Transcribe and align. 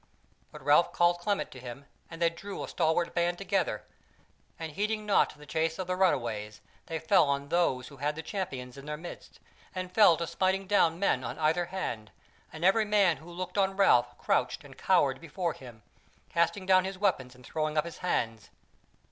But 0.51 0.63
Ralph 0.65 0.91
called 0.93 1.19
Clement 1.19 1.51
to 1.51 1.59
him 1.59 1.85
and 2.09 2.19
they 2.19 2.31
drew 2.31 2.63
a 2.63 2.67
stalworth 2.67 3.13
band 3.13 3.37
together, 3.37 3.83
and, 4.57 4.71
heeding 4.71 5.05
nought 5.05 5.37
the 5.37 5.45
chase 5.45 5.77
of 5.77 5.85
the 5.85 5.95
runaways, 5.95 6.59
they 6.87 6.97
fell 6.97 7.29
on 7.29 7.49
those 7.49 7.89
who 7.89 7.97
had 7.97 8.15
the 8.15 8.23
Champions 8.23 8.79
in 8.79 8.87
their 8.87 8.97
midst, 8.97 9.39
and 9.75 9.93
fell 9.93 10.17
to 10.17 10.25
smiting 10.25 10.65
down 10.65 10.97
men 10.97 11.23
on 11.23 11.37
either 11.37 11.65
hand; 11.67 12.09
and 12.51 12.65
every 12.65 12.83
man 12.85 13.17
who 13.17 13.29
looked 13.31 13.59
on 13.59 13.77
Ralph 13.77 14.17
crouched 14.17 14.63
and 14.63 14.75
cowered 14.75 15.21
before 15.21 15.53
him, 15.53 15.83
casting 16.29 16.65
down 16.65 16.83
his 16.83 16.97
weapons 16.97 17.35
and 17.35 17.45
throwing 17.45 17.77
up 17.77 17.85
his 17.85 17.99
hands. 17.99 18.49